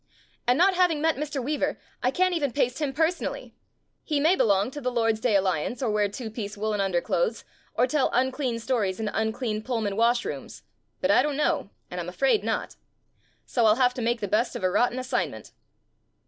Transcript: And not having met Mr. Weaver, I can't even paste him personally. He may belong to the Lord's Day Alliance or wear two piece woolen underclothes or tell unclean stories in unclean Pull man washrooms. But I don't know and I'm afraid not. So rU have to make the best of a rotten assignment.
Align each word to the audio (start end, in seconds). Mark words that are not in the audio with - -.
And 0.47 0.57
not 0.57 0.73
having 0.73 0.99
met 0.99 1.15
Mr. 1.15 1.43
Weaver, 1.43 1.79
I 2.01 2.09
can't 2.09 2.33
even 2.33 2.53
paste 2.53 2.79
him 2.81 2.91
personally. 2.91 3.53
He 4.03 4.19
may 4.19 4.35
belong 4.35 4.71
to 4.71 4.81
the 4.81 4.91
Lord's 4.91 5.19
Day 5.19 5.35
Alliance 5.35 5.79
or 5.83 5.91
wear 5.91 6.09
two 6.09 6.31
piece 6.31 6.57
woolen 6.57 6.81
underclothes 6.81 7.45
or 7.75 7.85
tell 7.85 8.09
unclean 8.11 8.57
stories 8.57 8.99
in 8.99 9.09
unclean 9.09 9.61
Pull 9.61 9.81
man 9.81 9.93
washrooms. 9.95 10.63
But 11.01 11.11
I 11.11 11.21
don't 11.21 11.37
know 11.37 11.69
and 11.91 12.01
I'm 12.01 12.09
afraid 12.09 12.43
not. 12.43 12.77
So 13.45 13.69
rU 13.69 13.75
have 13.75 13.93
to 13.93 14.01
make 14.01 14.21
the 14.21 14.27
best 14.27 14.55
of 14.55 14.63
a 14.63 14.71
rotten 14.71 14.97
assignment. 14.97 15.51